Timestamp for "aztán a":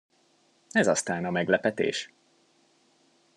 0.87-1.31